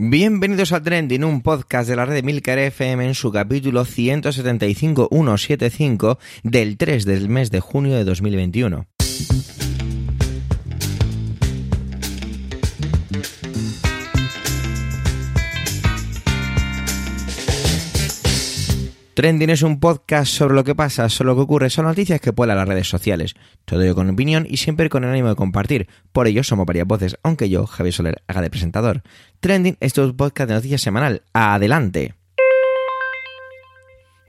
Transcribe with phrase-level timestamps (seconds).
[0.00, 6.18] Bienvenidos a Trending, un podcast de la red de Milcar FM en su capítulo 175.175
[6.44, 8.86] del 3 del mes de junio de 2021.
[19.18, 22.32] Trending es un podcast sobre lo que pasa, sobre lo que ocurre, son noticias que
[22.32, 23.34] pueblan las redes sociales.
[23.64, 25.88] Todo ello con opinión y siempre con el ánimo de compartir.
[26.12, 29.02] Por ello somos varias voces, aunque yo, Javier Soler, haga de presentador.
[29.40, 31.22] Trending es un podcast de noticias semanal.
[31.32, 32.14] ¡Adelante!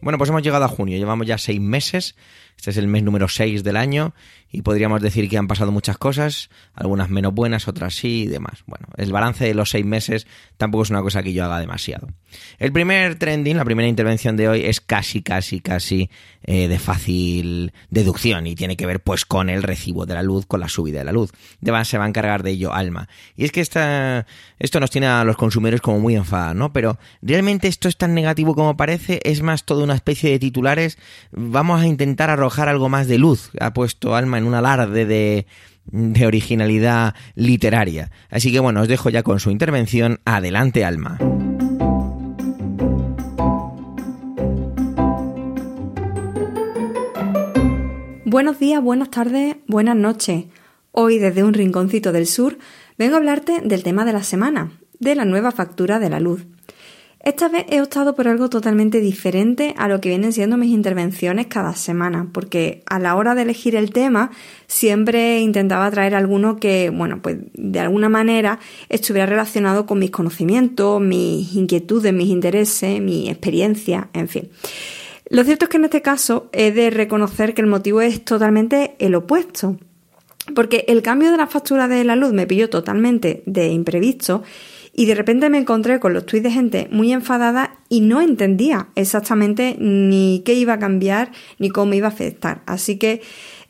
[0.02, 2.16] Bueno, pues hemos llegado a junio, llevamos ya seis meses,
[2.59, 4.13] este es el mes número 6 del año
[4.52, 8.63] y podríamos decir que han pasado muchas cosas, algunas menos buenas, otras sí y demás.
[8.66, 10.27] Bueno, el balance de los seis meses
[10.58, 12.09] tampoco es una cosa que yo haga demasiado.
[12.58, 16.09] El primer trending, la primera intervención de hoy es casi, casi, casi
[16.44, 20.46] eh, de fácil deducción y tiene que ver pues con el recibo de la luz,
[20.46, 21.32] con la subida de la luz.
[21.84, 23.07] se va a encargar de ello Alma.
[23.38, 24.26] Y es que esta,
[24.57, 26.73] esto nos tiene a los consumidores como muy enfadados, ¿no?
[26.73, 30.98] Pero realmente esto es tan negativo como parece, es más toda una especie de titulares.
[31.32, 33.52] Vamos a intentar arrojar algo más de luz.
[33.60, 35.46] Ha puesto Alma en un alarde de,
[35.86, 38.12] de originalidad literaria.
[38.30, 40.20] Así que bueno, os dejo ya con su intervención.
[40.26, 41.20] Adelante, Alma.
[48.26, 50.46] Buenos días, buenas tardes, buenas noches.
[50.92, 52.60] Hoy desde un rinconcito del sur
[52.96, 56.46] vengo a hablarte del tema de la semana, de la nueva factura de la luz.
[57.21, 61.48] Esta vez he optado por algo totalmente diferente a lo que vienen siendo mis intervenciones
[61.48, 64.31] cada semana, porque a la hora de elegir el tema
[64.67, 71.01] siempre intentaba traer alguno que, bueno, pues de alguna manera estuviera relacionado con mis conocimientos,
[71.01, 74.50] mis inquietudes, mis intereses, mi experiencia, en fin.
[75.29, 78.95] Lo cierto es que en este caso he de reconocer que el motivo es totalmente
[79.00, 79.78] el opuesto.
[80.56, 84.41] Porque el cambio de la factura de la luz me pilló totalmente de imprevisto
[84.94, 88.90] y de repente me encontré con los tweets de gente muy enfadada y no entendía
[88.96, 92.62] exactamente ni qué iba a cambiar ni cómo iba a afectar.
[92.66, 93.22] Así que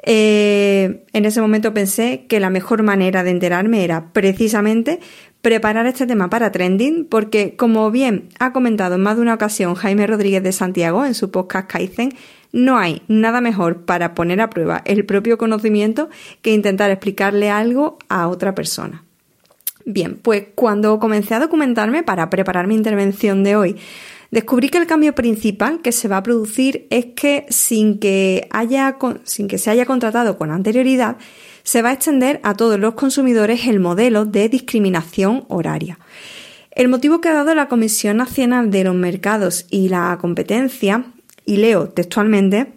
[0.03, 4.99] eh, en ese momento pensé que la mejor manera de enterarme era precisamente
[5.41, 9.75] preparar este tema para trending porque, como bien ha comentado en más de una ocasión
[9.75, 12.13] Jaime Rodríguez de Santiago en su podcast Kaizen,
[12.51, 16.09] no hay nada mejor para poner a prueba el propio conocimiento
[16.41, 19.03] que intentar explicarle algo a otra persona.
[19.91, 23.75] Bien, pues cuando comencé a documentarme para preparar mi intervención de hoy,
[24.29, 28.99] descubrí que el cambio principal que se va a producir es que sin que, haya,
[29.23, 31.17] sin que se haya contratado con anterioridad,
[31.63, 35.97] se va a extender a todos los consumidores el modelo de discriminación horaria.
[36.69, 41.05] El motivo que ha dado la Comisión Nacional de los Mercados y la Competencia,
[41.45, 42.73] y leo textualmente,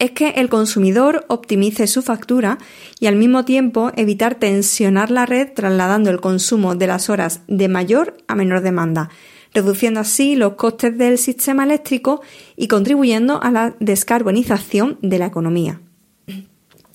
[0.00, 2.58] es que el consumidor optimice su factura
[2.98, 7.68] y al mismo tiempo evitar tensionar la red trasladando el consumo de las horas de
[7.68, 9.10] mayor a menor demanda,
[9.52, 12.22] reduciendo así los costes del sistema eléctrico
[12.56, 15.80] y contribuyendo a la descarbonización de la economía.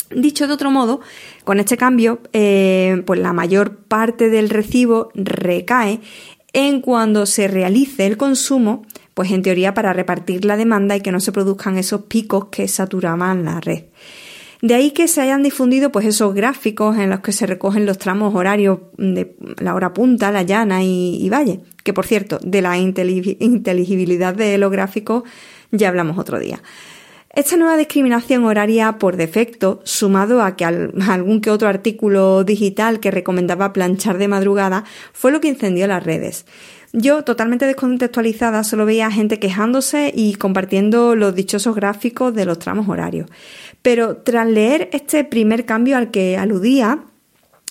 [0.10, 1.02] Dicho de otro modo,
[1.44, 6.00] con este cambio, eh, pues la mayor parte del recibo recae
[6.54, 8.84] en cuando se realice el consumo,
[9.16, 12.68] pues en teoría para repartir la demanda y que no se produzcan esos picos que
[12.68, 13.86] saturaban la red.
[14.62, 17.98] De ahí que se hayan difundido pues esos gráficos en los que se recogen los
[17.98, 22.62] tramos horarios de la hora punta, la llana y, y valle, que por cierto, de
[22.62, 25.24] la inteligibilidad de los gráficos
[25.72, 26.62] ya hablamos otro día.
[27.36, 33.12] Esta nueva discriminación horaria por defecto, sumado a que algún que otro artículo digital que
[33.12, 36.46] recomendaba planchar de madrugada, fue lo que incendió las redes.
[36.98, 42.88] Yo, totalmente descontextualizada, solo veía gente quejándose y compartiendo los dichosos gráficos de los tramos
[42.88, 43.30] horarios.
[43.82, 47.04] Pero tras leer este primer cambio al que aludía,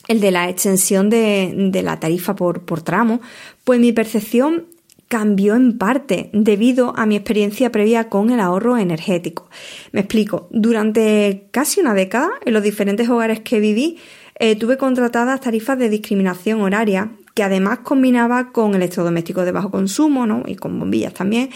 [0.09, 3.23] el de la extensión de, la tarifa por, tramo,
[3.65, 4.67] pues mi percepción
[5.09, 9.49] cambió en parte debido a mi experiencia previa con el ahorro energético.
[9.93, 13.97] Me explico, durante casi una década en los diferentes hogares que viví
[14.39, 20.27] eh, tuve contratadas tarifas de discriminación horaria que además combinaba con electrodomésticos de bajo consumo
[20.27, 20.45] ¿no?
[20.47, 21.51] y con bombillas también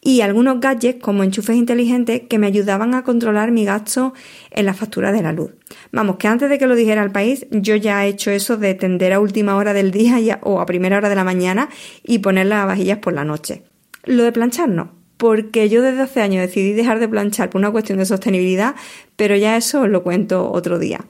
[0.00, 4.12] y algunos gadgets como enchufes inteligentes que me ayudaban a controlar mi gasto
[4.50, 5.52] en la factura de la luz.
[5.90, 8.74] Vamos, que antes de que lo dijera el país, yo ya he hecho eso de
[8.74, 11.68] tender a última hora del día o a primera hora de la mañana
[12.04, 13.62] y poner las vajillas por la noche.
[14.04, 17.70] Lo de planchar no, porque yo desde hace años decidí dejar de planchar por una
[17.70, 18.74] cuestión de sostenibilidad,
[19.16, 21.06] pero ya eso os lo cuento otro día.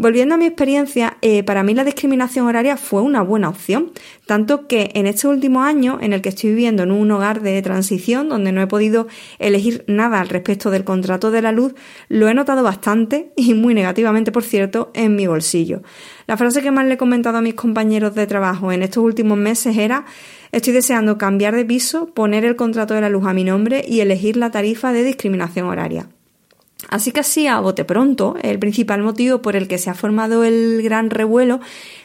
[0.00, 3.90] Volviendo a mi experiencia, eh, para mí la discriminación horaria fue una buena opción,
[4.26, 7.60] tanto que en este último año en el que estoy viviendo en un hogar de
[7.62, 9.08] transición donde no he podido
[9.40, 11.74] elegir nada al respecto del contrato de la luz,
[12.08, 15.82] lo he notado bastante y muy negativamente, por cierto, en mi bolsillo.
[16.28, 19.36] La frase que más le he comentado a mis compañeros de trabajo en estos últimos
[19.36, 20.04] meses era
[20.52, 23.98] Estoy deseando cambiar de piso, poner el contrato de la luz a mi nombre y
[23.98, 26.08] elegir la tarifa de discriminación horaria.
[26.88, 30.44] Así que así, a bote pronto, el principal motivo por el que se ha formado
[30.44, 31.60] el gran revuelo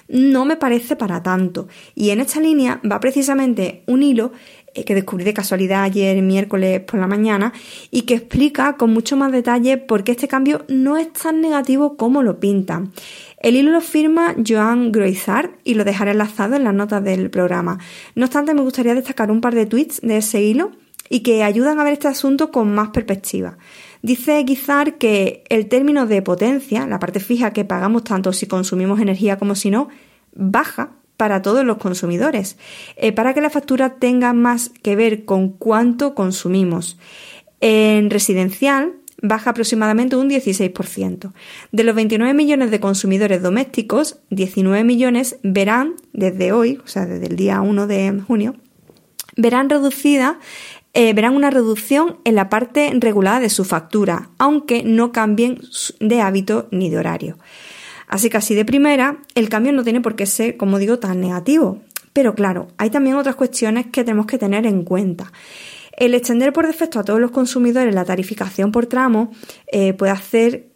[0.07, 1.67] no me parece para tanto.
[1.93, 4.31] Y en esta línea va precisamente un hilo
[4.73, 7.53] eh, que descubrí de casualidad ayer miércoles por la mañana
[7.91, 11.95] y que explica con mucho más detalle por qué este cambio no es tan negativo
[11.95, 12.91] como lo pintan.
[13.37, 17.77] El hilo lo firma Joan Groizard y lo dejaré enlazado en las notas del programa.
[18.15, 20.71] No obstante, me gustaría destacar un par de tweets de ese hilo
[21.09, 23.57] y que ayudan a ver este asunto con más perspectiva.
[24.03, 28.99] Dice Guizar que el término de potencia, la parte fija que pagamos tanto si consumimos
[28.99, 29.87] energía como si no,
[30.35, 32.57] baja para todos los consumidores,
[32.97, 36.99] eh, para que la factura tenga más que ver con cuánto consumimos.
[37.61, 38.91] En residencial
[39.21, 41.31] baja aproximadamente un 16%.
[41.71, 47.27] De los 29 millones de consumidores domésticos, 19 millones verán desde hoy, o sea, desde
[47.27, 48.55] el día 1 de junio,
[49.37, 50.39] verán reducida
[50.93, 55.59] eh, verán una reducción en la parte regulada de su factura, aunque no cambien
[55.99, 57.37] de hábito ni de horario.
[58.07, 61.19] Así que así de primera, el cambio no tiene por qué ser, como digo, tan
[61.19, 61.81] negativo.
[62.13, 65.31] Pero claro, hay también otras cuestiones que tenemos que tener en cuenta.
[65.97, 69.31] El extender por defecto a todos los consumidores la tarificación por tramo
[69.71, 70.67] eh, puede hacer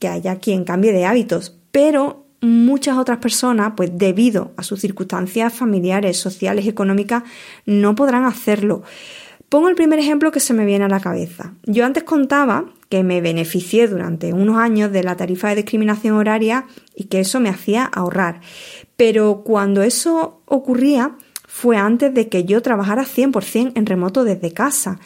[0.00, 5.52] que haya quien cambie de hábitos, pero muchas otras personas, pues debido a sus circunstancias
[5.52, 7.22] familiares, sociales, económicas,
[7.66, 8.82] no podrán hacerlo.
[9.50, 11.54] Pongo el primer ejemplo que se me viene a la cabeza.
[11.64, 16.66] Yo antes contaba que me beneficié durante unos años de la tarifa de discriminación horaria
[16.94, 18.42] y que eso me hacía ahorrar.
[18.96, 21.16] Pero cuando eso ocurría
[21.48, 25.00] fue antes de que yo trabajara 100% en remoto desde casa.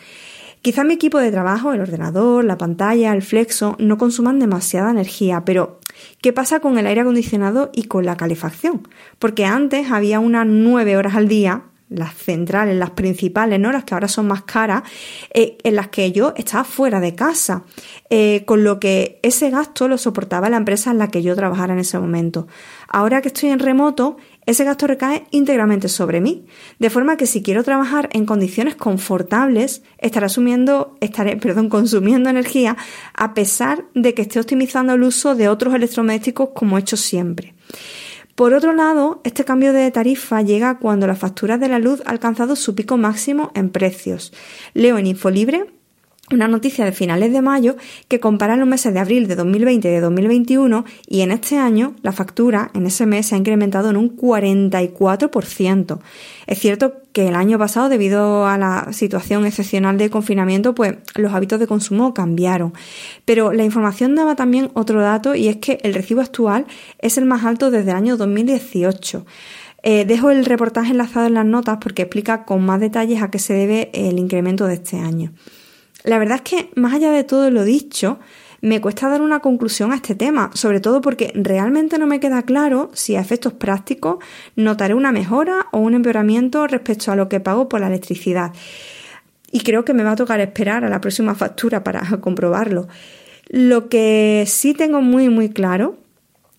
[0.61, 5.47] Quizá mi equipo de trabajo, el ordenador, la pantalla, el flexo, no consuman demasiada energía,
[5.47, 5.81] pero
[6.21, 8.87] ¿qué pasa con el aire acondicionado y con la calefacción?
[9.19, 13.71] Porque antes había unas 9 horas al día las centrales, las principales, ¿no?
[13.71, 14.83] Las que ahora son más caras,
[15.33, 17.65] eh, en las que yo estaba fuera de casa,
[18.11, 21.75] eh, con lo que ese gasto lo soportaba la empresa en la que yo trabajara
[21.75, 22.47] en ese momento.
[22.89, 24.17] Ahora que estoy en remoto,
[24.47, 26.47] ese gasto recae íntegramente sobre mí,
[26.79, 31.39] de forma que si quiero trabajar en condiciones confortables, estaré asumiendo, estaré,
[31.69, 32.77] consumiendo energía
[33.15, 37.55] a pesar de que esté optimizando el uso de otros electrodomésticos como he hecho siempre.
[38.35, 42.11] Por otro lado, este cambio de tarifa llega cuando la factura de la luz ha
[42.11, 44.33] alcanzado su pico máximo en precios.
[44.73, 45.67] Leo en Infolibre
[46.31, 47.77] una noticia de finales de mayo
[48.09, 51.95] que compara los meses de abril de 2020 y de 2021 y en este año
[52.03, 55.99] la factura en ese mes se ha incrementado en un 44%.
[56.47, 61.33] Es cierto que el año pasado, debido a la situación excepcional de confinamiento, pues los
[61.33, 62.73] hábitos de consumo cambiaron.
[63.25, 66.67] Pero la información daba también otro dato y es que el recibo actual
[66.99, 69.27] es el más alto desde el año 2018.
[69.83, 73.39] Eh, dejo el reportaje enlazado en las notas porque explica con más detalles a qué
[73.39, 75.33] se debe el incremento de este año.
[76.05, 78.19] La verdad es que, más allá de todo lo dicho,
[78.61, 82.43] me cuesta dar una conclusión a este tema, sobre todo porque realmente no me queda
[82.43, 84.19] claro si a efectos prácticos
[84.55, 88.53] notaré una mejora o un empeoramiento respecto a lo que pago por la electricidad.
[89.51, 92.87] Y creo que me va a tocar esperar a la próxima factura para comprobarlo.
[93.49, 95.97] Lo que sí tengo muy muy claro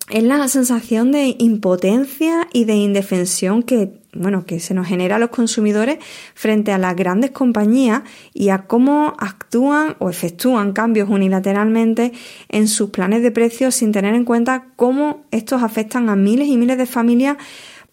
[0.10, 5.20] es la sensación de impotencia y de indefensión que bueno, que se nos genera a
[5.20, 6.00] los consumidores
[6.34, 8.02] frente a las grandes compañías
[8.34, 12.14] y a cómo actúan o efectúan cambios unilateralmente
[12.50, 16.58] en sus planes de precios sin tener en cuenta cómo estos afectan a miles y
[16.58, 17.38] miles de familias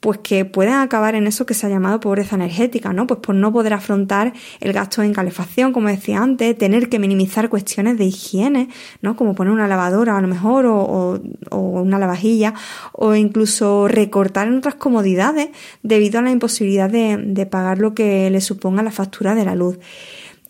[0.03, 3.07] pues que pueden acabar en eso que se ha llamado pobreza energética, ¿no?
[3.07, 7.49] Pues por no poder afrontar el gasto en calefacción, como decía antes, tener que minimizar
[7.49, 8.69] cuestiones de higiene,
[9.01, 9.15] ¿no?
[9.15, 11.21] Como poner una lavadora a lo mejor o,
[11.53, 12.53] una lavajilla
[12.91, 15.51] o incluso recortar en otras comodidades
[15.85, 19.55] debido a la imposibilidad de, de pagar lo que le suponga la factura de la
[19.55, 19.79] luz.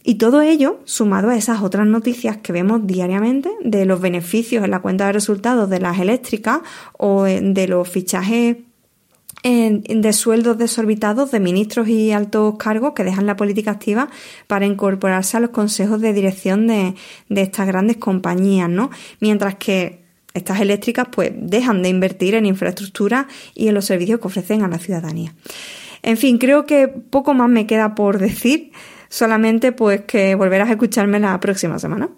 [0.02, 4.70] Y todo ello sumado a esas otras noticias que vemos diariamente de los beneficios en
[4.70, 6.60] la cuenta de resultados de las eléctricas
[6.96, 8.56] o de los fichajes
[9.42, 14.08] de sueldos desorbitados de ministros y altos cargos que dejan la política activa
[14.46, 16.94] para incorporarse a los consejos de dirección de,
[17.28, 18.90] de estas grandes compañías, ¿no?
[19.20, 20.02] Mientras que
[20.34, 24.68] estas eléctricas pues dejan de invertir en infraestructura y en los servicios que ofrecen a
[24.68, 25.34] la ciudadanía.
[26.02, 28.72] En fin, creo que poco más me queda por decir,
[29.08, 32.08] solamente pues que volverás a escucharme la próxima semana.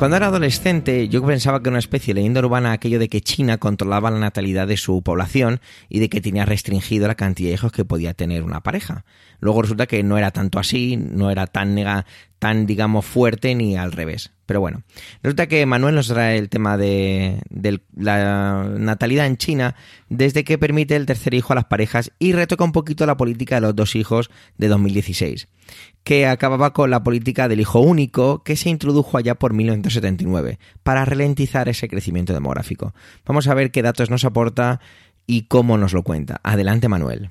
[0.00, 3.20] Cuando era adolescente, yo pensaba que era una especie de leyenda urbana aquello de que
[3.20, 7.54] China controlaba la natalidad de su población y de que tenía restringido la cantidad de
[7.56, 9.04] hijos que podía tener una pareja.
[9.40, 12.06] Luego resulta que no era tanto así, no era tan, nega,
[12.40, 14.32] tan digamos, fuerte ni al revés.
[14.46, 14.82] Pero bueno,
[15.22, 17.40] resulta que Manuel nos trae el tema de,
[17.94, 19.76] la natalidad en China
[20.08, 23.56] desde que permite el tercer hijo a las parejas y retoca un poquito la política
[23.56, 25.46] de los dos hijos de 2016,
[26.02, 31.04] que acababa con la política del hijo único que se introdujo allá por 1979 para
[31.04, 32.92] ralentizar ese crecimiento demográfico.
[33.24, 34.80] Vamos a ver qué datos nos aporta
[35.26, 36.40] y cómo nos lo cuenta.
[36.42, 37.30] Adelante, Manuel.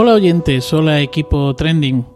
[0.00, 2.06] Hola oyentes, hola equipo trending.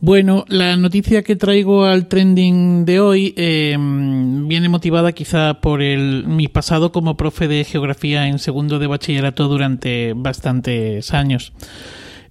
[0.00, 6.24] Bueno, la noticia que traigo al trending de hoy em, viene motivada quizá por el,
[6.26, 11.52] mi pasado como profe de geografía en segundo de bachillerato durante bastantes años.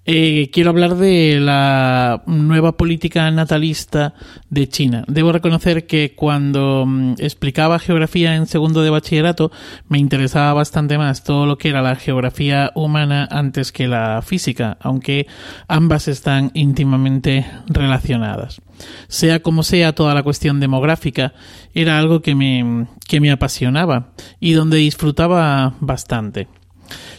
[0.08, 4.14] Eh, quiero hablar de la nueva política natalista
[4.52, 5.04] de China.
[5.08, 9.52] Debo reconocer que cuando mm, explicaba geografía en segundo de bachillerato
[9.90, 14.78] me interesaba bastante más todo lo que era la geografía humana antes que la física,
[14.80, 15.26] aunque
[15.68, 18.62] ambas están íntimamente relacionadas.
[19.08, 21.34] Sea como sea, toda la cuestión demográfica
[21.74, 26.48] era algo que me, que me apasionaba y donde disfrutaba bastante.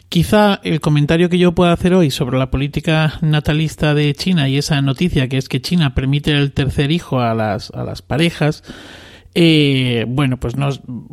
[0.08, 4.56] Quizá el comentario que yo pueda hacer hoy sobre la política natalista de China y
[4.56, 8.62] esa noticia que es que China permite el tercer hijo a las, a las parejas,
[9.38, 10.70] eh, bueno, pues no,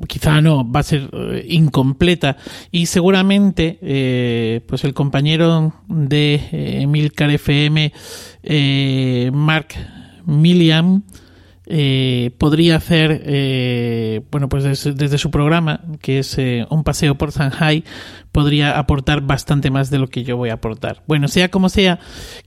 [0.07, 2.37] quizá no, va a ser eh, incompleta.
[2.71, 6.39] Y seguramente, eh, pues el compañero de
[6.81, 7.91] Emilcar FM,
[9.33, 9.67] Mark
[10.25, 11.03] Milliam,
[11.65, 17.31] eh, podría hacer, eh, bueno, pues desde, su programa, que es eh, un paseo por
[17.31, 17.85] Shanghai,
[18.33, 21.03] podría aportar bastante más de lo que yo voy a aportar.
[21.07, 21.99] Bueno, sea como sea,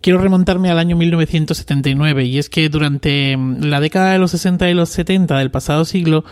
[0.02, 4.68] quiero remontarme al año 1979 y es que durante mm, la década de los 60
[4.68, 6.24] y los 70 del pasado siglo,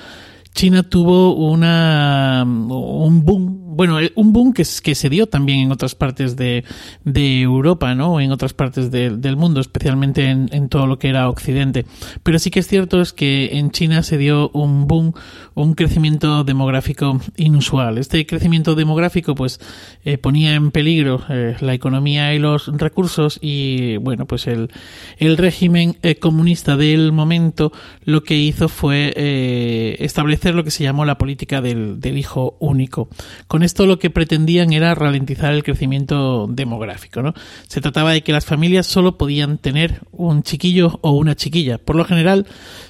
[0.53, 6.37] China tuvo una, un boom, bueno, un boom que, se dio también en otras partes
[6.37, 6.65] de,
[7.05, 8.21] Europa, ¿no?
[8.21, 11.85] En otras partes del mundo, especialmente en, todo lo que era Occidente.
[12.23, 15.13] Pero sí que es cierto es que en China se dio un boom,
[15.55, 17.99] un crecimiento demográfico inusual.
[17.99, 19.61] Este crecimiento demográfico, pues,
[20.05, 24.71] eh, ponía en peligro eh, la economía y los recursos y, bueno, pues el,
[25.19, 27.73] régimen eh, comunista del momento
[28.05, 29.13] lo que hizo fue
[29.99, 33.09] establecer lo que se llamó la política del, hijo único.
[33.65, 37.23] Esto lo que pretendían era ralentizar el crecimiento demográfico.
[37.23, 37.35] ¿no?
[37.67, 41.79] Se trataba de que las familias solo podían tener un chiquillo o una chiquilla.
[41.79, 42.47] Por lo general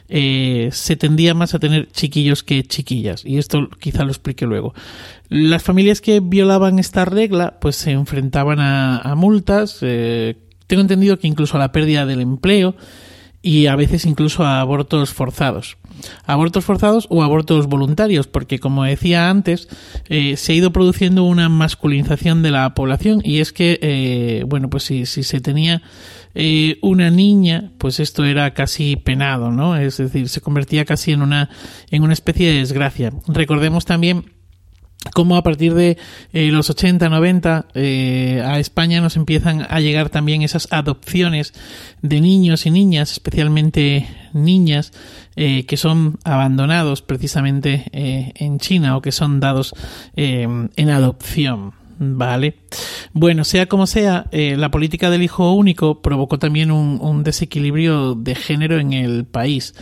[0.09, 3.25] eh, se tendía más a tener chiquillos que chiquillas.
[3.25, 4.75] Y esto quizá lo explique luego.
[5.29, 9.79] Las familias que violaban esta regla pues se enfrentaban a, multas.
[9.83, 12.75] Eh, tengo entendido que incluso a la pérdida del empleo
[13.45, 15.77] y a veces incluso a abortos forzados.
[16.25, 19.69] Abortos forzados o abortos voluntarios, porque como decía antes,
[20.09, 24.71] eh, se ha ido produciendo una masculinización de la población y es que, eh, bueno,
[24.71, 25.83] pues si, si se tenía
[26.35, 29.77] eh, una niña, pues esto era casi penado, ¿no?
[29.77, 31.51] Es decir, se convertía casi en una,
[31.91, 33.13] en una especie de desgracia.
[33.29, 34.34] Recordemos también
[35.13, 35.99] como a partir de
[36.33, 41.53] eh, los 80, 90 eh, a España nos empiezan a llegar también esas adopciones
[42.03, 44.93] de niños y niñas, especialmente niñas,
[45.37, 49.75] eh, que son abandonados precisamente en China o que son dados
[50.17, 51.84] en adopción.
[51.99, 52.57] Vale.
[53.13, 58.35] Bueno, sea como sea, eh, la política del hijo único provocó también un, desequilibrio de
[58.35, 59.75] género en el país.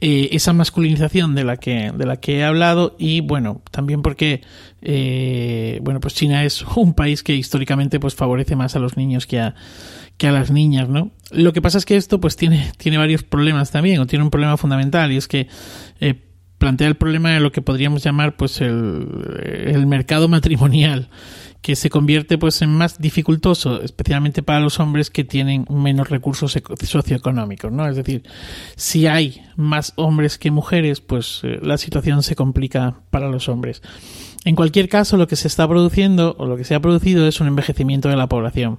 [0.00, 4.42] Eh, esa masculinización de la que, de la que he hablado y bueno, también porque
[4.80, 9.26] eh, bueno, pues China es un país que históricamente pues favorece más a los niños
[9.26, 9.54] que a,
[10.16, 11.10] que a las niñas, ¿no?
[11.32, 14.30] Lo que pasa es que esto pues tiene, tiene varios problemas también, o tiene un
[14.30, 15.48] problema fundamental, y es que
[16.58, 19.06] plantea el problema de lo que podríamos llamar pues el,
[19.66, 21.08] el mercado matrimonial
[21.62, 26.56] que se convierte pues en más dificultoso, especialmente para los hombres que tienen menos recursos
[26.82, 27.88] socioeconómicos, ¿no?
[27.88, 28.22] Es decir,
[28.76, 33.82] si hay más hombres que mujeres, pues eh, la situación se complica para los hombres.
[34.44, 37.40] En cualquier caso, lo que se está produciendo o lo que se ha producido es
[37.40, 38.78] un envejecimiento de la población.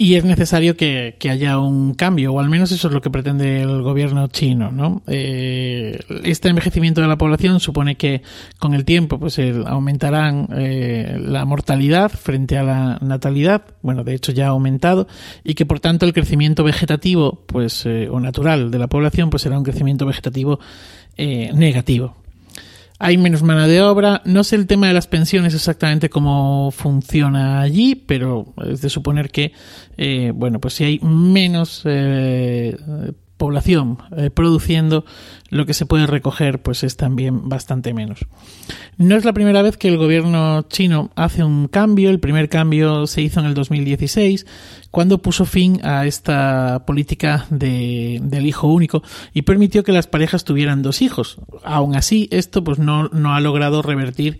[0.00, 3.62] Y es necesario que, haya un cambio, o al menos eso es lo que pretende
[3.62, 5.02] el gobierno chino, ¿no?
[5.08, 8.22] Eh, este envejecimiento de la población supone que
[8.60, 14.30] con el tiempo pues aumentarán eh, la mortalidad frente a la natalidad, bueno, de hecho
[14.30, 15.08] ya ha aumentado,
[15.42, 19.42] y que por tanto el crecimiento vegetativo, pues, eh, o natural de la población, pues
[19.42, 20.60] será un crecimiento vegetativo
[21.16, 22.14] negativo.
[22.98, 24.22] Hay menos mano de obra.
[24.24, 29.30] No sé el tema de las pensiones exactamente cómo funciona allí, pero es de suponer
[29.30, 29.52] que,
[29.96, 32.76] eh, bueno, pues si hay menos eh,
[33.38, 35.06] población eh, produciendo,
[35.48, 38.26] lo que se puede recoger pues es también bastante menos.
[38.98, 42.10] No es la primera vez que el gobierno chino hace un cambio.
[42.10, 44.44] El primer cambio se hizo en el 2016
[44.90, 49.02] cuando puso fin a esta política de, del hijo único
[49.32, 51.38] y permitió que las parejas tuvieran dos hijos.
[51.64, 54.38] Aún así, esto pues no, no ha logrado revertir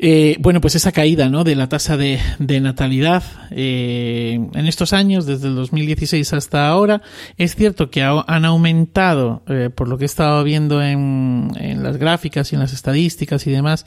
[0.00, 1.42] eh, bueno, pues esa caída ¿no?
[1.42, 7.02] de la tasa de, natalidad eh, en estos años, desde el 2016 hasta ahora,
[7.36, 11.96] es cierto que han aumentado, eh, por lo que he estado viendo en, en, las
[11.96, 13.86] gráficas y en las estadísticas y demás,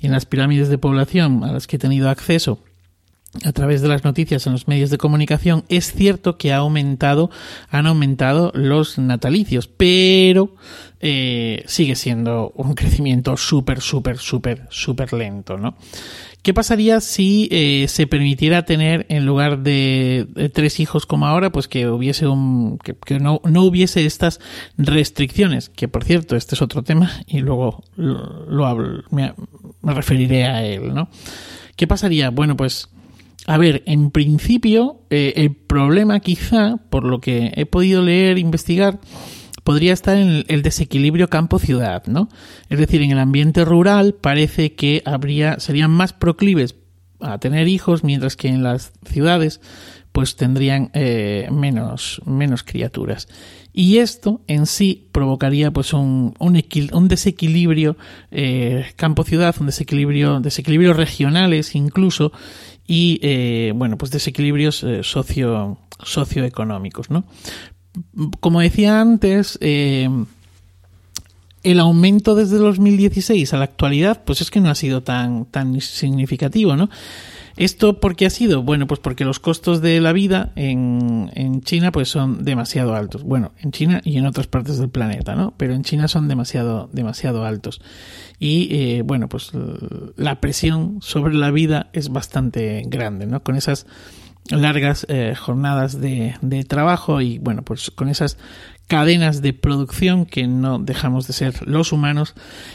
[0.00, 2.58] y en las pirámides de población a las que he tenido acceso,
[3.44, 7.30] a través de las noticias en los medios de comunicación, es cierto que ha aumentado,
[7.70, 10.54] han aumentado los natalicios, pero
[11.00, 15.76] eh, sigue siendo un crecimiento súper, súper, súper, súper lento, ¿no?
[16.42, 21.68] ¿Qué pasaría si eh, se permitiera tener, en lugar de, tres hijos como ahora, pues
[21.68, 24.40] que hubiese un, que, no, no, hubiese estas
[24.76, 25.68] restricciones?
[25.68, 29.34] Que por cierto, este es otro tema y luego lo, me,
[29.82, 31.08] me referiré a él, ¿no?
[31.76, 32.30] ¿Qué pasaría?
[32.30, 32.88] Bueno, pues
[33.46, 39.00] a ver, en principio, eh, el problema quizá, por lo que he podido leer, investigar,
[39.64, 42.28] podría estar en el desequilibrio campo-ciudad, ¿no?
[42.68, 46.76] Es decir, en el ambiente rural parece que habría, serían más proclives
[47.20, 49.60] a tener hijos, mientras que en las ciudades
[50.12, 53.28] pues tendrían eh, menos, menos criaturas.
[53.72, 57.96] Y esto en sí provocaría pues un, un, desequilibrio
[58.30, 62.32] eh, campo-ciudad, un desequilibrio, desequilibrios regionales incluso,
[62.92, 67.24] y eh, bueno, pues desequilibrios eh, socio, socioeconómicos, ¿no?
[68.40, 70.10] Como decía antes, eh,
[71.62, 75.80] el aumento desde 2016 a la actualidad, pues es que no ha sido tan, tan
[75.80, 76.90] significativo, ¿no?
[77.56, 78.62] ¿Esto por qué ha sido?
[78.62, 83.22] Bueno, pues porque los costos de la vida en, en, China pues son demasiado altos.
[83.22, 85.54] Bueno, en China y en otras partes del planeta, ¿no?
[85.56, 87.80] Pero en China son demasiado, demasiado altos.
[88.38, 89.52] Y eh, bueno, pues
[90.16, 93.42] la presión sobre la vida es bastante grande, ¿no?
[93.42, 93.86] Con esas
[94.50, 98.38] largas eh, jornadas de, de trabajo y bueno, pues con esas
[98.88, 102.34] cadenas de producción que no dejamos de ser los humanos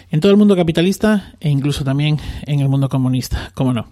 [0.09, 3.87] en todo el mundo capitalista e incluso también en el mundo comunista, como no.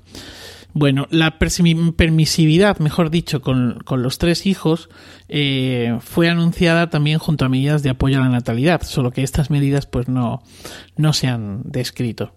[0.78, 4.90] Bueno, la permisividad, mejor dicho, con, los tres hijos
[5.30, 9.50] eh, fue anunciada también junto a medidas de apoyo a la natalidad, solo que estas
[9.50, 10.44] medidas pues no,
[10.98, 12.34] no se han descrito.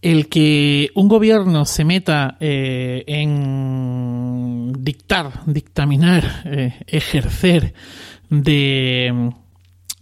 [0.00, 7.74] El que un gobierno se meta eh, en dictar, dictaminar, eh, ejercer
[8.28, 9.30] de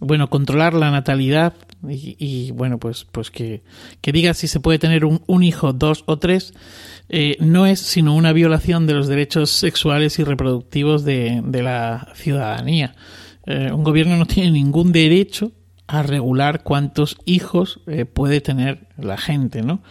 [0.01, 1.53] bueno, controlar la natalidad
[1.87, 3.63] y, bueno, pues, pues que,
[4.01, 6.53] que, diga si se puede tener un, un hijo, dos o tres,
[7.13, 12.95] eh, no es sino una violación de los derechos sexuales y reproductivos de, la ciudadanía.
[13.45, 15.51] Eh, un gobierno no tiene ningún derecho
[15.87, 19.83] a regular cuántos hijos eh, puede tener la gente, ¿no?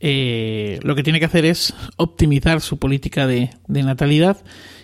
[0.00, 4.36] lo que tiene que hacer es optimizar su política de, de natalidad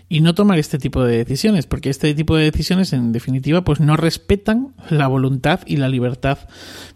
[0.09, 3.81] y no tomar este tipo de decisiones, porque este tipo de decisiones, en definitiva, pues
[3.81, 6.39] no respetan la voluntad y la libertad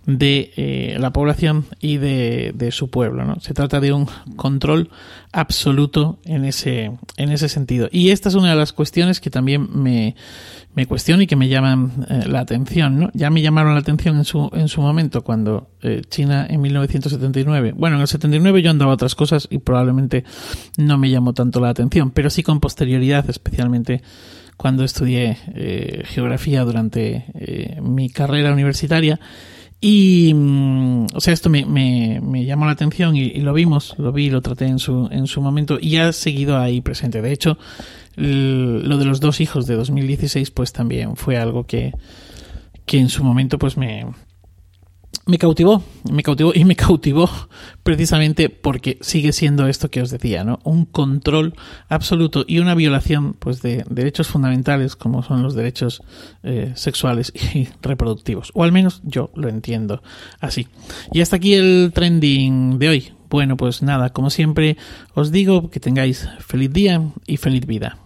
[0.07, 3.25] de eh, la población y de, de, su pueblo.
[3.25, 3.40] ¿no?
[3.40, 4.90] Se trata de un control
[5.33, 7.88] absoluto en ese, en ese sentido.
[7.91, 10.17] Y esta es una de las cuestiones que también me,
[10.75, 12.99] me cuestiono y que me llaman eh, la atención.
[12.99, 13.11] ¿no?
[13.14, 17.75] Ya me llamaron la atención en su, en su momento cuando eh, China en 1979,
[17.77, 20.25] bueno, en el 79 yo andaba otras cosas y probablemente
[20.77, 24.03] no me llamó tanto la atención, pero sí con posterioridad, especialmente
[24.57, 27.27] cuando estudié eh, geografía durante
[27.81, 29.21] mi carrera universitaria
[29.81, 34.12] y, mm, o sea, esto me, me, me llamó la atención y, lo vimos, lo
[34.12, 37.23] vi, lo traté en su, en su momento y ha seguido ahí presente.
[37.23, 37.59] De hecho,
[38.17, 41.93] lo de los dos hijos de 2016, pues también fue algo que,
[42.87, 44.05] que en su momento, pues me,
[45.29, 47.29] me cautivó, me cautivó y me cautivó
[47.83, 50.59] precisamente porque sigue siendo esto que os decía, ¿no?
[50.64, 51.53] Un control
[51.91, 56.03] absoluto y una violación, pues, de derechos fundamentales como son los derechos
[56.43, 58.53] eh, sexuales y reproductivos.
[58.55, 60.03] O al menos yo lo entiendo
[60.41, 60.67] así.
[61.12, 63.12] Y hasta aquí el trending de hoy.
[63.29, 64.79] Bueno, pues nada, como siempre
[65.12, 67.99] os digo que tengáis feliz día y feliz vida.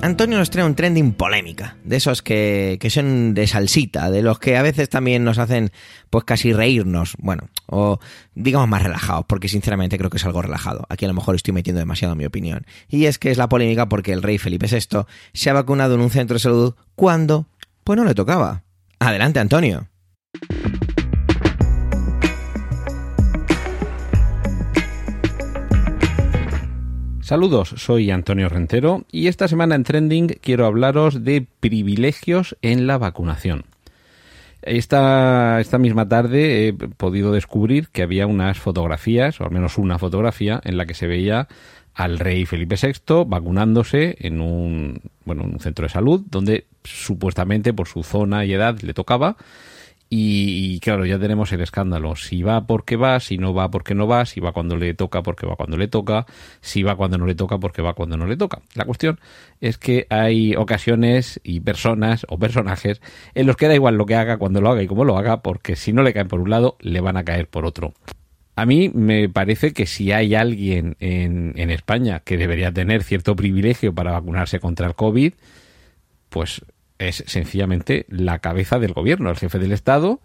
[0.00, 4.38] Antonio nos trae un trending polémica, de esos que, que, son de salsita, de los
[4.38, 5.72] que a veces también nos hacen
[6.08, 7.98] pues casi reírnos, bueno, o
[8.34, 10.86] digamos más relajados, porque sinceramente creo que es algo relajado.
[10.88, 12.64] Aquí a lo mejor estoy metiendo demasiado mi opinión.
[12.88, 16.00] Y es que es la polémica porque el rey Felipe VI se ha vacunado en
[16.00, 17.46] un centro de salud cuando
[17.82, 18.62] pues no le tocaba.
[19.00, 19.88] Adelante, Antonio.
[27.28, 32.96] Saludos, soy Antonio Rentero y esta semana en Trending quiero hablaros de privilegios en la
[32.96, 33.66] vacunación.
[34.62, 39.98] Esta, esta misma tarde he podido descubrir que había unas fotografías, o al menos una
[39.98, 41.48] fotografía, en la que se veía
[41.92, 47.74] al rey Felipe VI vacunándose en un, bueno, en un centro de salud donde supuestamente
[47.74, 49.36] por su zona y edad le tocaba
[50.10, 52.16] y, claro, ya tenemos el escándalo.
[52.16, 55.22] Si va porque va, si no va porque no va, si va cuando le toca
[55.22, 56.24] porque va cuando le toca,
[56.62, 58.62] si va cuando no le toca porque va cuando no le toca.
[58.74, 59.20] La cuestión
[59.60, 63.02] es que hay ocasiones y personas o personajes
[63.34, 65.42] en los que da igual lo que haga, cuando lo haga y cómo lo haga,
[65.42, 67.92] porque si no le caen por un lado, le van a caer por otro.
[68.56, 73.36] A mí me parece que si hay alguien en, en España que debería tener cierto
[73.36, 75.34] privilegio para vacunarse contra el COVID,
[76.30, 76.64] pues
[76.98, 80.20] es sencillamente la cabeza del gobierno, el jefe del Estado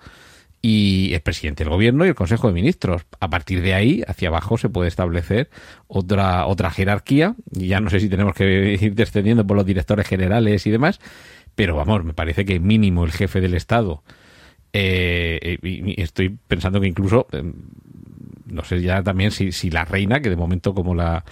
[0.65, 3.05] y el presidente del gobierno y el Consejo de Ministros.
[3.19, 5.49] A partir de ahí, hacia abajo, se puede establecer
[5.88, 7.36] otra, otra jerarquía.
[7.51, 11.01] Y ya no sé si tenemos que ir descendiendo por los directores generales y demás,
[11.53, 14.03] pero vamos, me parece que mínimo el jefe del Estado.
[14.71, 17.43] Eh, y estoy pensando que incluso, eh,
[18.45, 21.25] no sé ya también si, si la reina, que de momento como la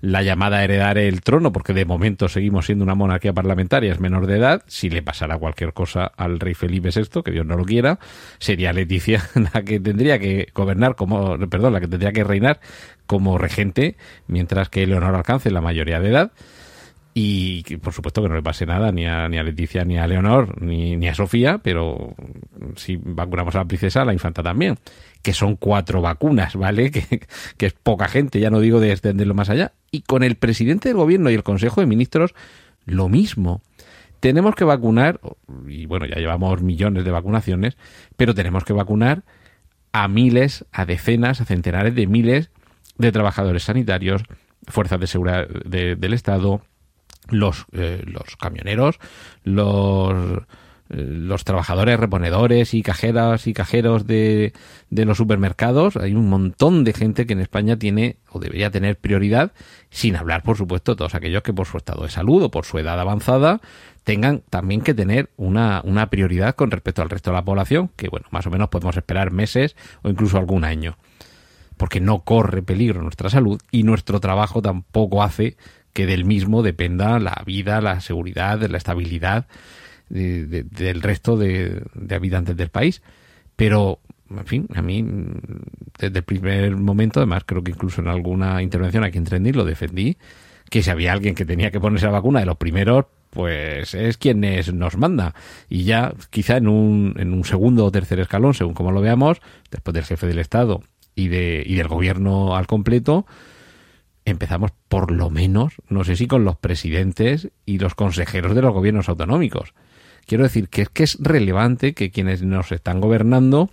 [0.00, 4.00] la llamada a heredar el trono, porque de momento seguimos siendo una monarquía parlamentaria, es
[4.00, 7.56] menor de edad, si le pasara cualquier cosa al rey Felipe VI, que Dios no
[7.56, 7.98] lo quiera,
[8.38, 9.22] sería Leticia
[9.54, 12.60] la que tendría que gobernar como, perdón, la que tendría que reinar
[13.06, 16.32] como regente, mientras que Leonor alcance la mayoría de edad.
[17.18, 20.06] Y por supuesto que no le pase nada ni a, ni a Leticia, ni a
[20.06, 22.14] Leonor, ni, ni a Sofía, pero
[22.74, 24.76] si vacunamos a la princesa, a la infanta también,
[25.26, 26.92] que son cuatro vacunas, ¿vale?
[27.58, 29.72] Que, es poca gente, ya no digo de extenderlo más allá.
[29.90, 32.32] Y con el presidente del gobierno y el Consejo de Ministros,
[32.84, 33.60] lo mismo.
[34.20, 35.18] Tenemos que vacunar,
[35.66, 37.76] y bueno, ya llevamos millones de vacunaciones,
[38.16, 39.24] pero tenemos que vacunar
[39.90, 42.52] a miles, a decenas, a centenares de miles
[42.96, 44.22] de trabajadores sanitarios,
[44.68, 46.62] fuerzas de seguridad del Estado,
[47.30, 49.00] los, eh, los camioneros,
[49.42, 50.44] los,
[50.88, 54.52] los trabajadores reponedores y cajeras y cajeros de,
[54.90, 55.96] de los supermercados.
[55.96, 59.52] Hay un montón de gente que en España tiene o debería tener prioridad,
[59.90, 62.78] sin hablar, por supuesto, todos aquellos que por su estado de salud o por su
[62.78, 63.60] edad avanzada
[64.04, 68.08] tengan también que tener una, una prioridad con respecto al resto de la población, que
[68.08, 70.96] bueno, más o menos podemos esperar meses o incluso algún año
[71.76, 75.56] porque no corre peligro nuestra salud y nuestro trabajo tampoco hace
[75.92, 79.46] que del mismo dependa la vida, la seguridad, la estabilidad
[80.08, 83.02] del resto de, habitantes del país.
[83.56, 85.04] Pero, en fin, a mí,
[85.98, 89.64] desde el primer momento, además creo que incluso en alguna intervención aquí en Trendy lo
[89.64, 90.16] defendí,
[90.70, 94.16] que si había alguien que tenía que ponerse la vacuna de los primeros, pues es
[94.16, 94.40] quien
[94.74, 95.34] nos manda.
[95.68, 99.40] Y ya quizá en un, en un segundo o tercer escalón, según como lo veamos,
[99.70, 100.82] después del jefe del Estado
[101.14, 103.26] y, de, y del gobierno al completo,
[104.24, 108.72] empezamos por lo menos, no sé si con los presidentes y los consejeros de los
[108.72, 109.72] gobiernos autonómicos.
[110.26, 113.70] Quiero decir que es que es relevante que quienes nos están gobernando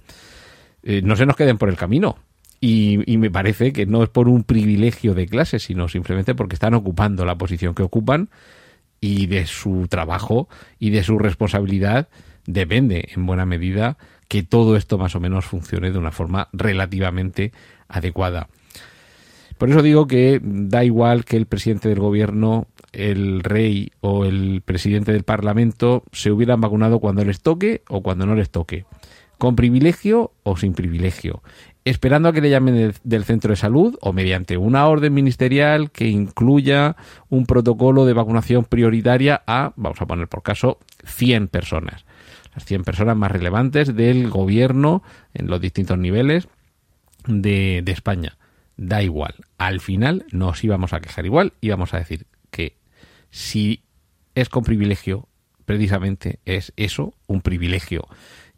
[0.84, 2.18] eh, no se nos queden por el camino.
[2.62, 6.56] Y, y, me parece que no es por un privilegio de clase, sino simplemente porque
[6.56, 8.30] están ocupando la posición que ocupan
[9.02, 10.48] y de su trabajo
[10.80, 12.08] y de su responsabilidad
[12.46, 13.98] depende en buena medida
[14.30, 17.52] que todo esto más o menos funcione de una forma relativamente
[17.90, 18.48] adecuada.
[19.58, 24.62] Por eso digo que da igual que el presidente del gobierno, el rey o el
[24.64, 28.86] presidente del parlamento se hubieran vacunado cuando les toque o cuando no les toque,
[29.38, 31.42] con privilegio o sin privilegio,
[31.86, 36.08] esperando a que le llamen del, centro de salud o mediante una orden ministerial que
[36.08, 36.96] incluya
[37.30, 42.06] un protocolo de vacunación prioritaria a, vamos a poner por caso, 100 personas.
[42.54, 45.02] Las 100 personas más relevantes del gobierno
[45.34, 46.48] en los distintos niveles
[47.26, 48.38] de, de España
[48.78, 49.34] da igual.
[49.58, 52.28] Al final nos íbamos a quejar igual, íbamos a decir
[53.34, 53.82] si
[54.36, 55.28] es con privilegio,
[55.66, 58.08] precisamente es eso, un privilegio,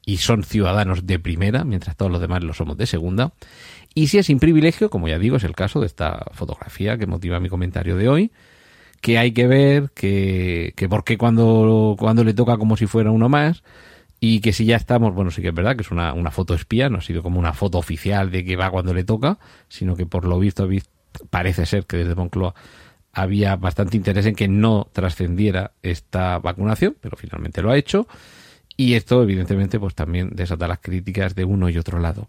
[0.05, 3.31] y son ciudadanos de primera, mientras todos los demás lo somos de segunda.
[3.93, 7.07] Y si es sin privilegio, como ya digo, es el caso de esta fotografía que
[7.07, 8.31] motiva mi comentario de hoy,
[8.99, 13.11] que hay que ver, que, que por qué cuando, cuando le toca como si fuera
[13.11, 13.63] uno más,
[14.19, 16.53] y que si ya estamos, bueno, sí que es verdad que es una, una foto
[16.53, 19.95] espía, no ha sido como una foto oficial de que va cuando le toca, sino
[19.95, 20.67] que por lo visto
[21.29, 22.53] parece ser que desde Moncloa
[23.15, 28.07] había bastante interés en que no trascendiera esta vacunación, pero finalmente lo ha hecho.
[28.77, 32.27] Y esto, evidentemente, pues también desata las críticas de uno y otro lado.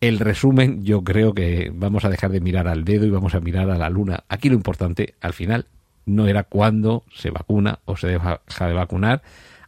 [0.00, 3.40] El resumen, yo creo que vamos a dejar de mirar al dedo y vamos a
[3.40, 4.22] mirar a la luna.
[4.28, 5.66] Aquí lo importante, al final,
[6.06, 9.22] no era cuándo se vacuna o se deja de vacunar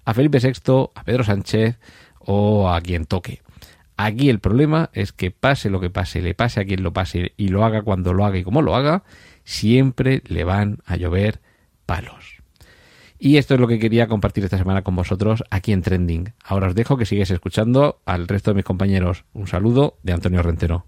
[0.04, 1.76] a Felipe VI, a Pedro Sánchez
[2.20, 3.42] o a quien toque.
[3.96, 7.32] Aquí el problema es que pase lo que pase, le pase a quien lo pase
[7.36, 9.02] y lo haga cuando lo haga y como lo haga,
[9.44, 11.40] siempre le van a llover
[11.86, 12.40] palos.
[13.18, 16.32] Y esto es lo que quería compartir esta semana con vosotros aquí en Trending.
[16.42, 19.24] Ahora os dejo que sigáis escuchando al resto de mis compañeros.
[19.34, 20.86] Un saludo de Antonio Rentero.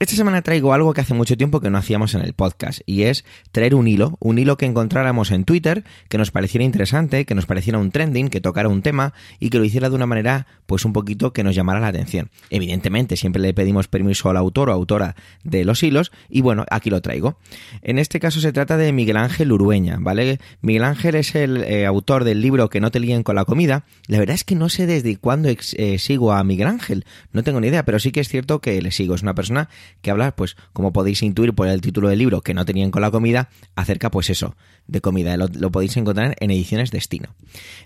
[0.00, 3.02] Esta semana traigo algo que hace mucho tiempo que no hacíamos en el podcast y
[3.02, 7.34] es traer un hilo, un hilo que encontráramos en Twitter, que nos pareciera interesante, que
[7.34, 10.46] nos pareciera un trending, que tocara un tema y que lo hiciera de una manera
[10.66, 12.30] pues un poquito que nos llamara la atención.
[12.48, 16.90] Evidentemente siempre le pedimos permiso al autor o autora de los hilos y bueno, aquí
[16.90, 17.36] lo traigo.
[17.82, 20.38] En este caso se trata de Miguel Ángel Urueña, ¿vale?
[20.60, 23.84] Miguel Ángel es el eh, autor del libro Que no te líen con la comida.
[24.06, 27.60] La verdad es que no sé desde cuándo eh, sigo a Miguel Ángel, no tengo
[27.60, 29.16] ni idea, pero sí que es cierto que le sigo.
[29.16, 29.68] Es una persona
[30.00, 33.02] que habla, pues, como podéis intuir por el título del libro, que no tenían con
[33.02, 35.36] la comida, acerca, pues eso, de comida.
[35.36, 37.34] Lo, podéis encontrar en ediciones Destino.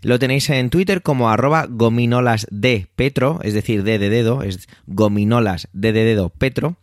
[0.02, 4.68] Lo tenéis en Twitter como arroba gominolas de Petro, es decir, de de dedo, es
[4.86, 6.76] gominolas de de dedo Petro.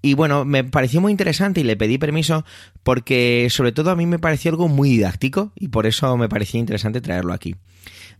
[0.00, 2.44] Y bueno, me pareció muy interesante y le pedí permiso
[2.82, 6.60] porque sobre todo a mí me pareció algo muy didáctico y por eso me parecía
[6.60, 7.56] interesante traerlo aquí.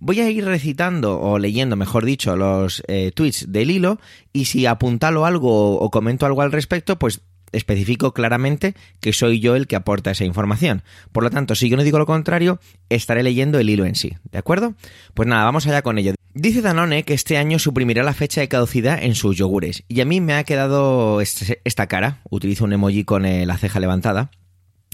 [0.00, 3.98] Voy a ir recitando o leyendo, mejor dicho, los eh, tweets del hilo
[4.32, 9.56] y si apuntalo algo o comento algo al respecto, pues especifico claramente que soy yo
[9.56, 10.82] el que aporta esa información.
[11.12, 14.12] Por lo tanto, si yo no digo lo contrario, estaré leyendo el hilo en sí.
[14.30, 14.74] ¿De acuerdo?
[15.14, 16.14] Pues nada, vamos allá con ello.
[16.34, 19.82] Dice Danone que este año suprimirá la fecha de caducidad en sus yogures.
[19.88, 22.20] Y a mí me ha quedado este, esta cara.
[22.30, 24.30] Utilizo un emoji con eh, la ceja levantada.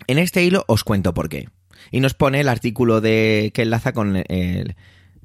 [0.06, 1.48] En este hilo os cuento por qué.
[1.90, 4.76] Y nos pone el artículo de que enlaza con el,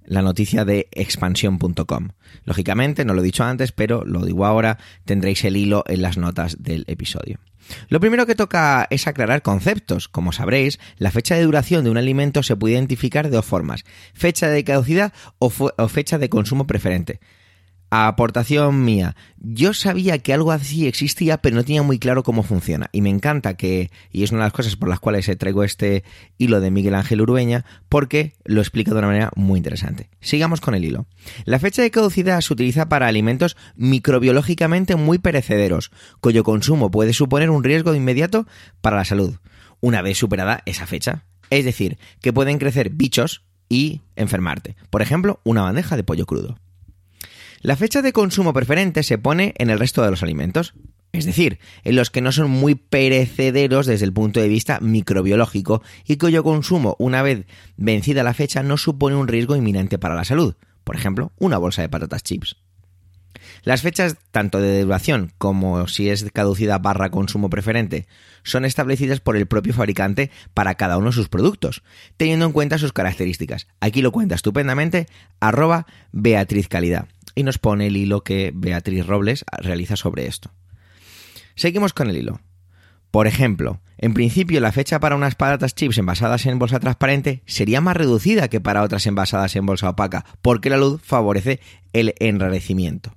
[0.06, 2.10] la noticia de expansión.com.
[2.44, 6.18] Lógicamente, no lo he dicho antes, pero lo digo ahora, tendréis el hilo en las
[6.18, 7.40] notas del episodio.
[7.90, 10.08] Lo primero que toca es aclarar conceptos.
[10.08, 13.86] Como sabréis, la fecha de duración de un alimento se puede identificar de dos formas,
[14.14, 15.50] fecha de caducidad o
[15.88, 17.20] fecha de consumo preferente
[17.90, 19.16] aportación mía.
[19.40, 22.90] Yo sabía que algo así existía, pero no tenía muy claro cómo funciona.
[22.92, 26.04] Y me encanta que, y es una de las cosas por las cuales traigo este
[26.38, 30.10] hilo de Miguel Ángel Urueña, porque lo explica de una manera muy interesante.
[30.22, 31.08] Sigamos con el hilo.
[31.46, 37.50] La fecha de caducidad se utiliza para alimentos microbiológicamente muy perecederos, cuyo consumo puede suponer
[37.50, 38.46] un riesgo inmediato
[38.82, 39.38] para la salud,
[39.80, 41.26] una vez superada esa fecha.
[41.50, 44.76] Es decir, que pueden crecer bichos y enfermarte.
[44.90, 46.58] Por ejemplo, una bandeja de pollo crudo.
[47.62, 50.74] La fecha de consumo preferente se pone en el resto de los alimentos,
[51.12, 55.84] es decir, en los que no son muy perecederos desde el punto de vista microbiológico
[56.08, 57.46] y cuyo consumo, una vez
[57.76, 60.56] vencida la fecha, no supone un riesgo inminente para la salud.
[60.86, 62.56] Por ejemplo, una bolsa de patatas chips.
[63.64, 68.08] Las fechas tanto de duración como si es caducida barra consumo preferente
[68.44, 71.84] son establecidas por el propio fabricante para cada uno de sus productos,
[72.16, 73.68] teniendo en cuenta sus características.
[73.82, 75.08] Aquí lo cuenta estupendamente
[75.42, 80.52] arroba Beatriz Calidad y nos pone el hilo que Beatriz Robles realiza sobre esto.
[81.56, 82.40] Seguimos con el hilo.
[83.12, 87.82] Por ejemplo, en principio la fecha para unas patatas chips envasadas en bolsa transparente sería
[87.82, 91.60] más reducida que para otras envasadas en bolsa opaca, porque la luz favorece
[91.92, 93.16] el enrarecimiento.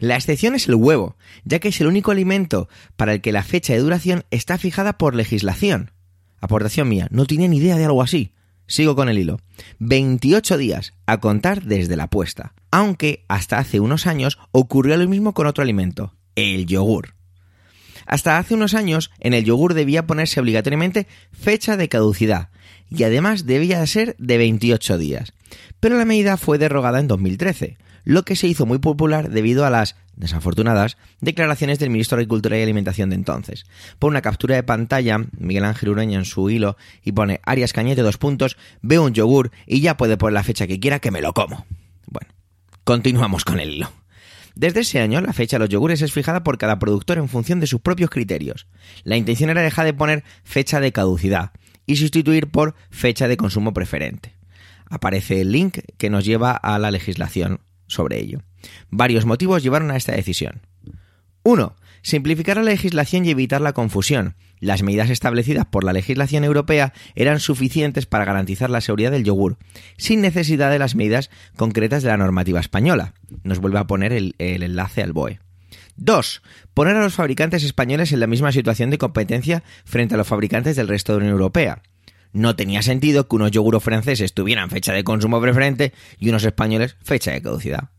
[0.00, 3.44] La excepción es el huevo, ya que es el único alimento para el que la
[3.44, 5.92] fecha de duración está fijada por legislación.
[6.40, 8.32] Aportación mía, no tiene ni idea de algo así.
[8.68, 9.40] Sigo con el hilo.
[9.80, 12.54] 28 días a contar desde la puesta.
[12.70, 17.14] Aunque hasta hace unos años ocurrió lo mismo con otro alimento, el yogur.
[18.06, 22.50] Hasta hace unos años en el yogur debía ponerse obligatoriamente fecha de caducidad
[22.90, 25.32] y además debía ser de 28 días.
[25.80, 27.78] Pero la medida fue derogada en 2013,
[28.08, 32.58] lo que se hizo muy popular debido a las desafortunadas declaraciones del ministro de Agricultura
[32.58, 33.66] y Alimentación de entonces.
[33.98, 38.00] Por una captura de pantalla, Miguel Ángel Ureña en su hilo y pone Arias Cañete
[38.00, 41.20] dos puntos, veo un yogur y ya puede poner la fecha que quiera que me
[41.20, 41.66] lo como.
[42.06, 42.30] Bueno,
[42.82, 43.92] continuamos con el hilo.
[44.54, 47.60] Desde ese año, la fecha de los yogures es fijada por cada productor en función
[47.60, 48.68] de sus propios criterios.
[49.04, 51.50] La intención era dejar de poner fecha de caducidad
[51.84, 54.32] y sustituir por fecha de consumo preferente.
[54.88, 58.42] Aparece el link que nos lleva a la legislación sobre ello.
[58.90, 60.62] Varios motivos llevaron a esta decisión.
[61.42, 61.76] 1.
[62.02, 67.40] Simplificar la legislación y evitar la confusión, las medidas establecidas por la legislación europea eran
[67.40, 69.56] suficientes para garantizar la seguridad del yogur,
[69.96, 73.14] sin necesidad de las medidas concretas de la normativa española.
[73.44, 75.40] Nos vuelve a poner el, enlace al BOE.
[75.96, 76.42] 2.
[76.74, 80.76] Poner a los fabricantes españoles en la misma situación de competencia frente a los fabricantes
[80.76, 81.82] del resto de la Unión Europea.
[82.32, 86.96] No tenía sentido que unos yoguros franceses tuvieran fecha de consumo preferente y unos españoles
[87.02, 87.90] fecha de caducidad.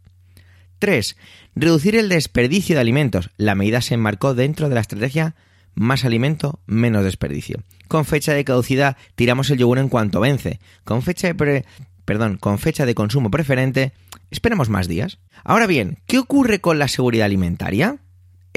[0.79, 1.17] 3.
[1.55, 3.31] Reducir el desperdicio de alimentos.
[3.37, 5.35] La medida se enmarcó dentro de la estrategia
[5.75, 7.63] más alimento, menos desperdicio.
[7.87, 10.59] Con fecha de caducidad tiramos el yogur en cuanto vence.
[10.83, 11.65] Con fecha de
[12.05, 13.93] perdón, con fecha de consumo preferente,
[14.31, 15.19] esperamos más días.
[15.43, 17.97] Ahora bien, ¿qué ocurre con la seguridad alimentaria?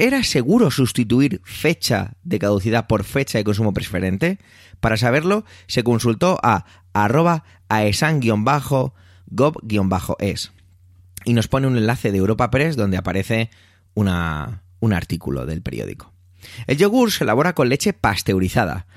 [0.03, 4.37] ¿Era seguro sustituir fecha de caducidad por fecha de consumo preferente?
[4.81, 8.41] Para saberlo, se consultó a arroba aesan-gov-es
[11.23, 13.49] y nos pone un enlace de Europa Press donde aparece
[13.93, 16.11] una, un artículo del periódico.
[16.67, 18.87] El yogur se elabora con leche pasteurizada.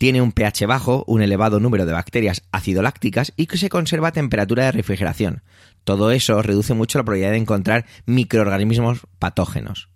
[0.00, 4.12] Tiene un pH bajo, un elevado número de bacterias acidolácticas y que se conserva a
[4.12, 5.44] temperatura de refrigeración.
[5.84, 9.90] Todo eso reduce mucho la probabilidad de encontrar microorganismos patógenos.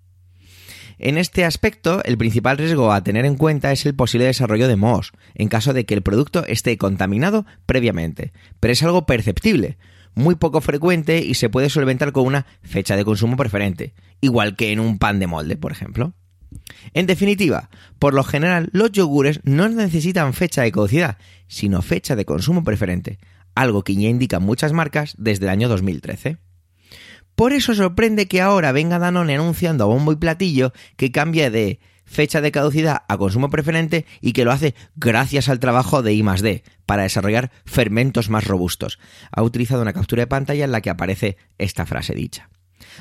[1.02, 4.76] En este aspecto, el principal riesgo a tener en cuenta es el posible desarrollo de
[4.76, 9.78] mohos, en caso de que el producto esté contaminado previamente, pero es algo perceptible,
[10.14, 14.72] muy poco frecuente y se puede solventar con una fecha de consumo preferente, igual que
[14.72, 16.12] en un pan de molde, por ejemplo.
[16.92, 21.16] En definitiva, por lo general, los yogures no necesitan fecha de caducidad,
[21.48, 23.18] sino fecha de consumo preferente,
[23.54, 26.36] algo que ya indican muchas marcas desde el año 2013.
[27.40, 31.80] Por eso sorprende que ahora venga Danone anunciando a bombo y platillo que cambia de
[32.04, 36.62] fecha de caducidad a consumo preferente y que lo hace gracias al trabajo de I+D
[36.84, 38.98] para desarrollar fermentos más robustos.
[39.32, 42.50] Ha utilizado una captura de pantalla en la que aparece esta frase dicha.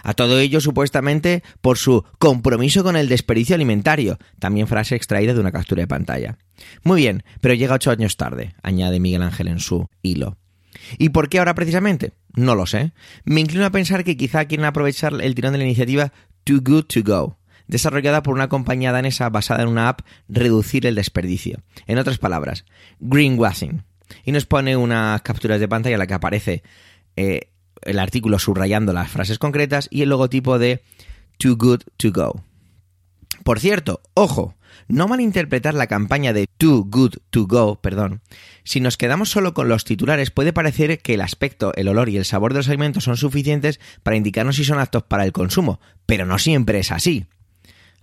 [0.04, 5.42] A todo ello, supuestamente, por su compromiso con el desperdicio alimentario, también frase extraída de
[5.42, 6.38] una captura de pantalla.
[6.84, 10.38] Muy bien, pero llega ocho años tarde, añade Miguel Ángel en su hilo.
[10.98, 12.14] ¿Y por qué ahora precisamente?
[12.36, 12.94] No lo sé.
[13.26, 16.12] Me inclino a pensar que quizá quieren aprovechar el tirón de la iniciativa
[16.44, 20.96] Too Good to Go, desarrollada por una compañía danesa basada en una app Reducir el
[20.96, 21.60] desperdicio.
[21.88, 22.66] En otras palabras,
[23.00, 23.84] greenwashing.
[24.26, 26.64] Y nos pone unas capturas de pantalla en la que aparece
[27.16, 27.52] eh,
[27.84, 30.84] el artículo subrayando las frases concretas y el logotipo de
[31.38, 32.44] Too Good to Go.
[33.44, 34.56] Por cierto, ojo,
[34.90, 38.22] no malinterpretar la campaña de Too Good to Go, perdón.
[38.64, 42.18] Si nos quedamos solo con los titulares, puede parecer que el aspecto, el olor y
[42.18, 45.80] el sabor de los alimentos son suficientes para indicarnos si son aptos para el consumo,
[46.06, 47.28] pero no siempre es así.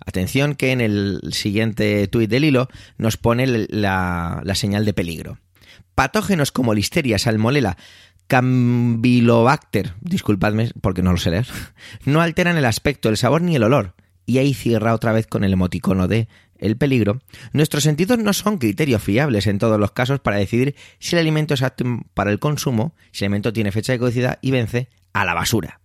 [0.04, 2.68] Atención que en el siguiente tuit del hilo
[2.98, 5.38] nos pone la, señal de peligro.
[5.94, 7.76] Patógenos como listeria, salmonella,
[8.28, 11.46] Campylobacter, disculpadme porque no lo sé leer,
[12.04, 13.94] no alteran el aspecto, el sabor ni el olor.
[14.26, 17.20] Y ahí cierra otra vez con el emoticono de el peligro.
[17.52, 21.54] Nuestros sentidos no son criterios fiables en todos los casos para decidir si el alimento
[21.54, 25.24] es apto para el consumo, si el alimento tiene fecha de caducidad y vence a
[25.24, 25.80] la basura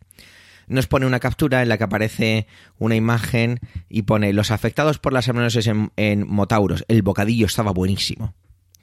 [0.71, 2.47] nos pone una captura en la que aparece
[2.79, 6.85] una imagen y pone los afectados por las salmonelosis en, Motauros.
[6.87, 8.33] El bocadillo estaba buenísimo.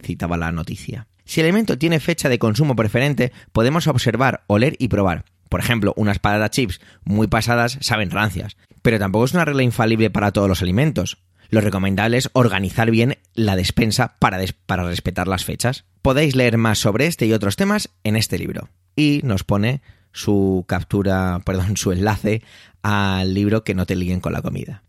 [0.03, 1.09] Citaba la noticia.
[1.25, 5.25] Si el alimento tiene fecha de consumo preferente, podemos observar, oler y probar.
[5.49, 10.11] Por ejemplo, unas patatas chips muy pasadas saben rancias, pero tampoco es una regla infalible
[10.11, 11.19] para todos los alimentos.
[11.51, 15.85] Lo recomendable es organizar bien la despensa para, para respetar las fechas.
[16.03, 18.69] Podéis leer más sobre este y otros temas en este libro.
[18.97, 19.81] Y nos pone
[20.13, 22.43] su captura, perdón, su enlace
[22.83, 24.83] al libro que no te liguen con la comida.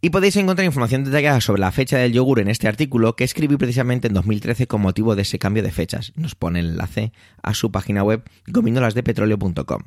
[0.00, 3.56] Y podéis encontrar información detallada sobre la fecha del yogur en este artículo que escribí
[3.56, 6.12] precisamente en 2013 con motivo de ese cambio de fechas.
[6.14, 9.82] Nos pone el enlace a su página web gominolasdepetróleo.com.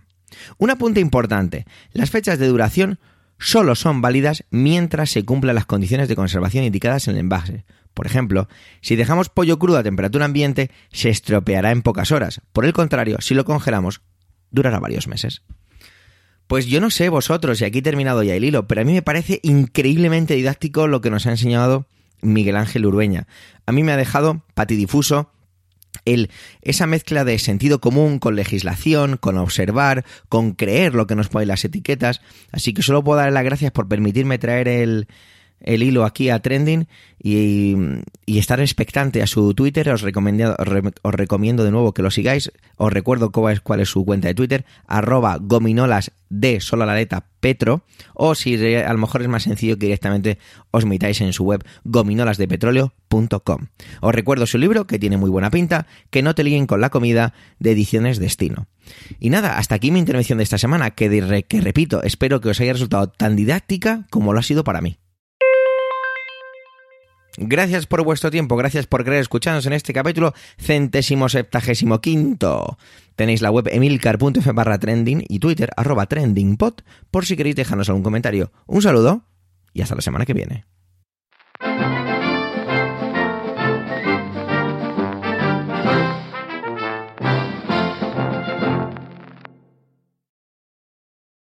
[0.58, 3.00] Un apunte importante, las fechas de duración
[3.40, 7.66] solo son válidas mientras se cumplan las condiciones de conservación indicadas en el envase.
[7.94, 8.48] Por ejemplo,
[8.82, 12.42] si dejamos pollo crudo a temperatura ambiente, se estropeará en pocas horas.
[12.54, 14.02] Por el contrario, si lo congelamos,
[14.52, 15.42] durará varios meses.
[16.48, 18.94] Pues yo no sé vosotros, y aquí he terminado ya el hilo, pero a mí
[18.94, 21.88] me parece increíblemente didáctico lo que nos ha enseñado
[22.22, 23.28] Miguel Ángel Urbeña.
[23.66, 25.32] A mí me ha dejado patidifuso
[26.06, 26.30] el,
[26.62, 31.50] esa mezcla de sentido común con legislación, con observar, con creer lo que nos ponen
[31.50, 32.22] las etiquetas.
[32.52, 35.08] Así que solo puedo darle las gracias por permitirme traer el,
[35.60, 36.88] el hilo aquí a Trending
[37.22, 37.76] y,
[38.26, 39.90] estar expectante a su Twitter.
[39.90, 40.56] Os recomiendo,
[41.02, 42.52] os recomiendo de nuevo que lo sigáis.
[42.76, 46.96] Os recuerdo cuál es, cuál es su cuenta de Twitter, arroba gominolas de sola la
[46.96, 50.38] letra Petro, o si a lo mejor es más sencillo que directamente
[50.72, 53.68] os metáis en su web gominolasdepetróleo.com.
[54.02, 56.90] Os recuerdo su libro, que tiene muy buena pinta, que no te liguen con la
[56.90, 58.68] comida, de Ediciones Destino.
[59.20, 62.60] Y nada, hasta aquí mi intervención de esta semana, que, que repito, espero que os
[62.60, 64.98] haya resultado tan didáctica como lo ha sido para mí.
[67.40, 72.80] Gracias por vuestro tiempo, gracias por querer escucharnos en este capítulo centésimo septagésimo quinto.
[73.16, 76.74] Tenéis la web emilcar.f barra trending y Twitter arroba trendingpod
[77.12, 78.52] por si queréis dejarnos algún comentario.
[78.66, 79.22] Un saludo
[79.72, 80.66] y hasta la semana que viene.